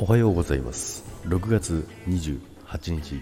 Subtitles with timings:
[0.00, 1.02] おはようございます。
[1.24, 2.40] 6月28
[3.02, 3.20] 日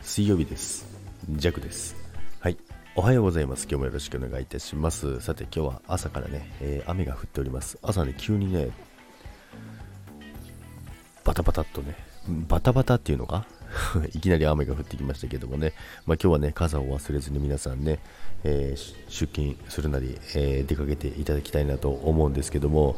[0.00, 0.86] 水曜日です。
[1.28, 1.94] ジャクです。
[2.40, 2.56] はい。
[2.94, 3.64] おはようございます。
[3.64, 5.20] 今日もよろしくお願いいたします。
[5.20, 7.78] さて今日は朝からね、えー、雨が降っております。
[7.82, 8.70] 朝ね急にね
[11.22, 11.94] バタバタっとね
[12.48, 13.46] バタバタっていうのか？
[14.14, 15.74] いきなり雨が降ってきましたけどもね、
[16.06, 17.98] まあ、今日はね傘を忘れずに皆さんね、
[18.42, 22.96] えー、出勤するなり、えー、出かけていただきたいなと思うんですけども。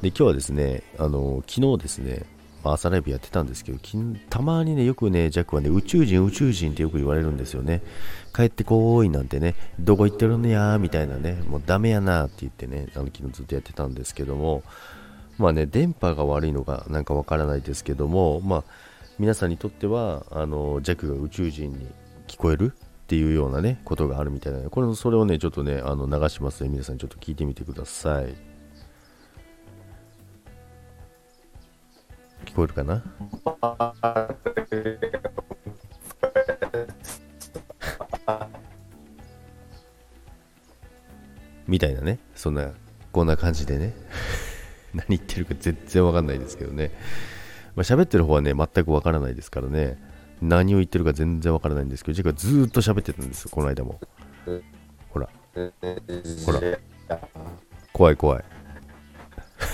[0.00, 2.26] で今日はですねあの昨日ですね
[2.64, 3.78] まあ、朝ライブやってたんですけど、
[4.30, 7.82] たまにね、よくね、ジャックはね、宇宙人、宇宙人ってよく言われるんですよね。
[8.34, 14.62] 帰ってこーいなんてね、どこ行ってるんやーみたいなね、もうダメやなーって言ってね、あの昨日ずっとやってたんですけども、
[15.36, 18.64] まあね、電波が悪いのかなんかわからないですけども、まあ、
[19.18, 21.86] 皆さんにとっては、あの、ジャックが宇宙人に
[22.26, 28.53] 聞こえるっていうようなね、ことがあるみたいな、これ、それをね、ちょっとね、あの流しますので、皆さんちょっと聞いてみてください。
[32.54, 33.02] 聞こえるかな？
[41.66, 42.70] みたいなね、そんな、
[43.10, 43.92] こんな感じでね、
[44.94, 46.92] 何言ってるか全然わかんないですけどね、
[47.74, 49.98] まあ、喋ってる方はね、全くわからないですからね、
[50.40, 53.98] 何を言ってるか全然わからないんですけど、実はずっと喋ってたんですよ、この間も。
[55.10, 55.28] ほら、
[56.46, 56.60] ほら、
[57.92, 58.44] 怖い怖い。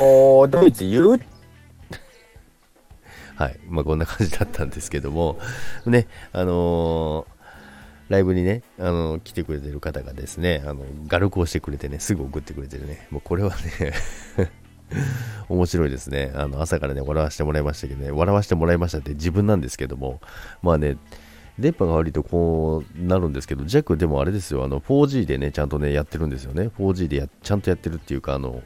[0.01, 1.21] おー、ドイツ言う
[3.41, 3.59] はい。
[3.71, 5.39] まあ、こんな感じだったんですけども、
[5.87, 13.95] ね、あのー、ライブにね、あの、来てくれてる方がですね、あの、画録をしてくれてね、すぐ送ってくれてるね、もうこれはね
[15.49, 16.33] 面白いですね。
[16.35, 20.21] あの、朝からね、笑わせてもらいましたけどね、笑わせてもらいましたって自分なんですけども、
[20.61, 20.99] まあね、
[21.59, 26.69] 電波が悪いとこうなるんですけど、ジャックでもあれですよ、あの、4G でね、ちゃんとね、やってるんですよね。
[26.79, 28.63] 4G でやちゃんとやってるっていうか、あの、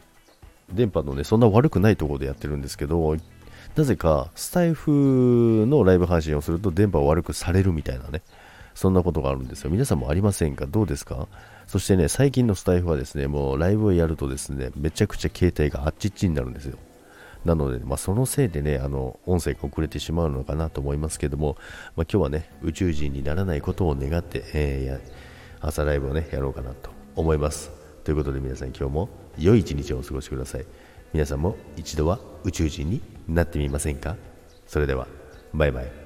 [0.73, 3.17] 電波のね、そんな悪くないところでやってるんですけど、
[3.77, 8.23] なぜかスタイフのライブ配信をすると電波を悪くされるみたいなね、
[8.75, 9.71] そんなことがあるんですよ。
[9.71, 10.67] 皆さんもありませんか？
[10.67, 11.29] どうですか？
[11.67, 16.79] そしてね、最近のスタイフはですね、もうライブをやるとですね、めちゃくちゃ携帯があっちっちになるんですよ。
[17.45, 21.59] なので、まあ、そのせいでね、あの、音声が遅れてしまうのかなと思いますけども、
[21.95, 27.71] まあ、今日はね、宇宙人にならないことを願って、えー、朝ライブをね、やろうかなと思います。
[28.03, 29.09] ということで皆さん今日も
[29.39, 30.65] 良い一日をお過ごしください。
[31.15, 34.17] 皆さんも一度は宇宙人になってみませんか？
[34.67, 35.07] それでは
[35.53, 36.04] バイバイ。